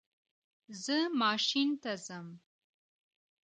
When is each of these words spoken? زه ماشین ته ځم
زه 0.83 0.97
ماشین 1.21 1.69
ته 1.81 1.91
ځم 2.05 2.27